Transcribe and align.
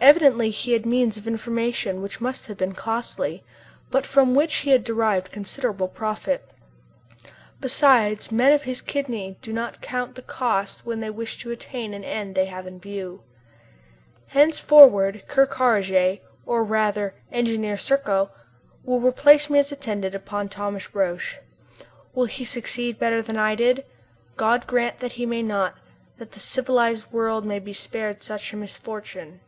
Evidently 0.00 0.50
he 0.50 0.72
had 0.72 0.84
means 0.84 1.16
of 1.16 1.26
information 1.28 2.02
which 2.02 2.20
must 2.20 2.48
have 2.48 2.56
been 2.58 2.74
costly, 2.74 3.44
but 3.92 4.04
from 4.04 4.34
which 4.34 4.56
he 4.56 4.70
has 4.70 4.82
derived 4.82 5.30
considerable 5.30 5.86
profit. 5.86 6.48
Besides, 7.60 8.32
men 8.32 8.52
of 8.52 8.64
his 8.64 8.80
kidney 8.82 9.38
do 9.40 9.52
not 9.52 9.80
count 9.80 10.16
the 10.16 10.20
cost 10.22 10.84
when 10.84 10.98
they 10.98 11.10
wish 11.10 11.38
to 11.38 11.52
attain 11.52 11.94
an 11.94 12.02
end 12.04 12.34
they 12.34 12.46
have 12.46 12.66
in 12.66 12.80
view. 12.80 13.22
Henceforward 14.26 15.22
Ker 15.28 15.46
Karraje, 15.46 16.20
or 16.44 16.64
rather 16.64 17.14
Engineer 17.30 17.76
Serko, 17.78 18.30
will 18.82 18.98
replace 19.00 19.48
me 19.48 19.60
as 19.60 19.70
attendant 19.70 20.14
upon 20.16 20.48
Thomas 20.48 20.92
Roch. 20.92 21.38
Will 22.14 22.26
he 22.26 22.44
succeed 22.44 22.98
better 22.98 23.22
than 23.22 23.36
I 23.36 23.54
did? 23.54 23.86
God 24.36 24.66
grant 24.66 24.98
that 24.98 25.12
he 25.12 25.24
may 25.24 25.42
not, 25.42 25.76
that 26.18 26.32
the 26.32 26.40
civilized 26.40 27.12
world 27.12 27.44
may 27.46 27.60
be 27.60 27.72
spared 27.72 28.24
such 28.24 28.52
a 28.52 28.56
misfortune! 28.56 29.40